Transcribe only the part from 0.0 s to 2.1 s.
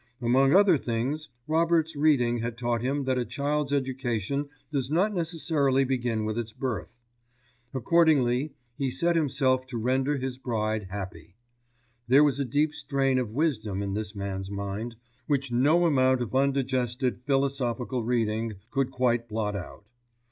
Among other things, Robert's